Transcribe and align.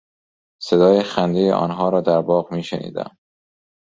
صدای 0.61 1.03
خندهی 1.03 1.51
آنها 1.51 1.89
را 1.89 2.01
در 2.01 2.21
باغ 2.21 2.53
میشنیدم. 2.53 3.17